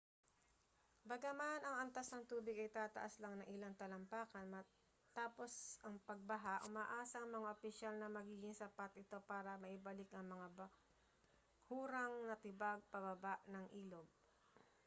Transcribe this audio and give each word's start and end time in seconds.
bagaman 1.09 1.61
ang 1.63 1.75
antas 1.85 2.07
ng 2.09 2.25
tubig 2.31 2.57
ay 2.59 2.71
tataas 2.79 3.13
lang 3.21 3.33
ng 3.37 3.47
ilang 3.53 3.73
talampakan 3.81 4.45
matapos 4.55 5.51
ang 5.85 5.95
pagbaha 6.09 6.55
umaasa 6.67 7.17
ang 7.21 7.29
mga 7.35 7.51
opisyal 7.55 7.93
na 8.01 8.09
magiging 8.17 8.55
sapat 8.61 8.89
ito 9.03 9.17
para 9.31 9.51
maibalik 9.63 10.09
ang 10.17 10.25
mga 10.33 10.47
bahurang 10.57 12.13
natibag 12.33 12.79
pababa 12.91 13.33
ng 13.53 13.65
ilog 13.81 14.07